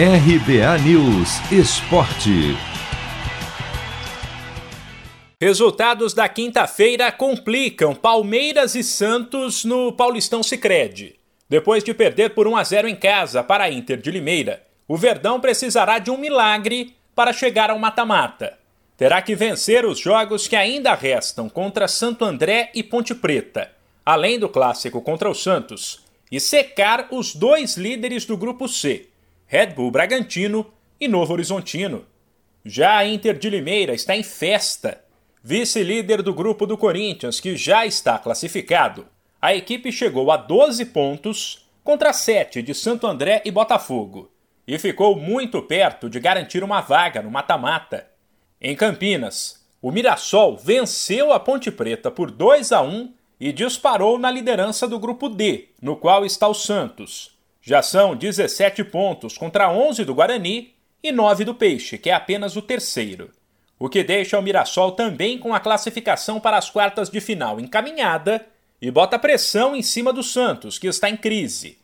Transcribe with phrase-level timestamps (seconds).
[0.00, 2.56] RBA News Esporte.
[5.40, 11.16] Resultados da quinta-feira complicam Palmeiras e Santos no Paulistão Sicredi.
[11.48, 14.96] Depois de perder por 1 a 0 em casa para a Inter de Limeira, o
[14.96, 18.56] Verdão precisará de um milagre para chegar ao mata-mata.
[18.96, 23.72] Terá que vencer os jogos que ainda restam contra Santo André e Ponte Preta,
[24.06, 29.08] além do clássico contra o Santos, e secar os dois líderes do grupo C,
[29.50, 30.70] Red Bull Bragantino
[31.00, 32.04] e Novo Horizontino.
[32.62, 35.02] Já a Inter de Limeira está em festa.
[35.42, 39.06] Vice-líder do grupo do Corinthians, que já está classificado,
[39.40, 44.30] a equipe chegou a 12 pontos contra 7 de Santo André e Botafogo
[44.66, 48.06] e ficou muito perto de garantir uma vaga no mata-mata.
[48.60, 54.30] Em Campinas, o Mirassol venceu a Ponte Preta por 2 a 1 e disparou na
[54.30, 57.37] liderança do grupo D, no qual está o Santos,
[57.68, 60.72] já são 17 pontos contra 11 do Guarani
[61.02, 63.30] e 9 do Peixe, que é apenas o terceiro.
[63.78, 68.46] O que deixa o Mirassol também com a classificação para as quartas de final encaminhada
[68.80, 71.76] e bota pressão em cima do Santos, que está em crise.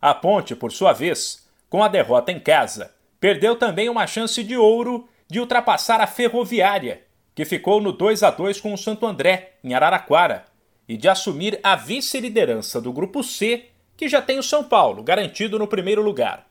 [0.00, 4.56] A Ponte, por sua vez, com a derrota em casa, perdeu também uma chance de
[4.56, 7.02] ouro de ultrapassar a Ferroviária,
[7.34, 10.46] que ficou no 2 a 2 com o Santo André, em Araraquara,
[10.88, 15.58] e de assumir a vice-liderança do grupo C que já tem o São Paulo garantido
[15.58, 16.46] no primeiro lugar.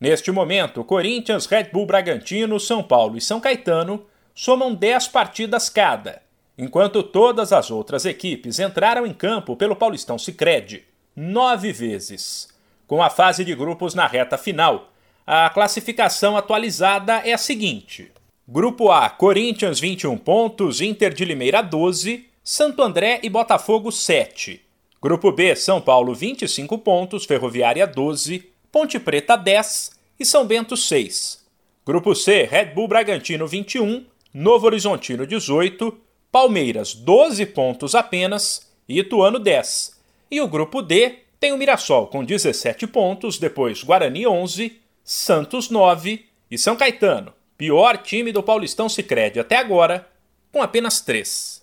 [0.00, 6.22] Neste momento, Corinthians, Red Bull Bragantino, São Paulo e São Caetano somam 10 partidas cada,
[6.58, 10.84] enquanto todas as outras equipes entraram em campo pelo Paulistão Sicredi
[11.16, 12.48] nove vezes.
[12.86, 14.92] Com a fase de grupos na reta final,
[15.26, 18.12] a classificação atualizada é a seguinte:
[18.46, 24.63] Grupo A, Corinthians 21 pontos, Inter de Limeira 12, Santo André e Botafogo 7.
[25.04, 31.44] Grupo B, São Paulo 25 pontos, Ferroviária 12, Ponte Preta 10 e São Bento 6.
[31.84, 35.94] Grupo C, Red Bull Bragantino 21, Novo Horizontino 18,
[36.32, 39.92] Palmeiras 12 pontos apenas e Ituano 10.
[40.30, 46.24] E o grupo D tem o Mirassol com 17 pontos, depois Guarani 11, Santos 9
[46.50, 50.08] e São Caetano, pior time do Paulistão Sicredi até agora,
[50.50, 51.62] com apenas 3.